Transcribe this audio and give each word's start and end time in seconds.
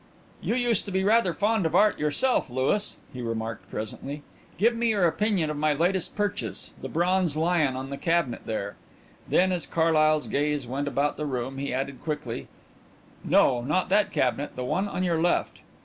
"You 0.41 0.55
used 0.55 0.85
to 0.85 0.91
be 0.91 1.03
rather 1.03 1.31
fond 1.31 1.63
of 1.67 1.75
art 1.75 1.99
yourself, 1.99 2.49
Louis," 2.49 2.97
he 3.13 3.21
remarked 3.21 3.69
presently. 3.69 4.23
"Give 4.57 4.75
me 4.75 4.89
your 4.89 5.05
opinion 5.05 5.51
of 5.51 5.57
my 5.57 5.73
latest 5.73 6.15
purchase 6.15 6.71
the 6.81 6.89
bronze 6.89 7.37
lion 7.37 7.75
on 7.75 7.91
the 7.91 7.97
cabinet 7.97 8.47
there." 8.47 8.77
Then, 9.29 9.51
as 9.51 9.67
Carlyle's 9.67 10.27
gaze 10.27 10.65
went 10.65 10.87
about 10.87 11.17
the 11.17 11.27
room, 11.27 11.59
he 11.59 11.71
added 11.71 12.01
quickly: 12.01 12.47
"No, 13.23 13.61
not 13.61 13.89
that 13.89 14.11
cabinet 14.11 14.55
the 14.55 14.65
one 14.65 14.87
on 14.87 15.03
your 15.03 15.21
left." 15.21 15.59